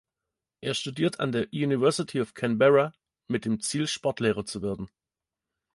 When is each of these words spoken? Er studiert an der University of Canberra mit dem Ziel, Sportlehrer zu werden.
Er 0.61 0.73
studiert 0.73 1.19
an 1.19 1.31
der 1.31 1.49
University 1.53 2.21
of 2.21 2.33
Canberra 2.33 2.91
mit 3.27 3.45
dem 3.45 3.59
Ziel, 3.59 3.85
Sportlehrer 3.85 4.47
zu 4.47 4.63
werden. 4.63 4.89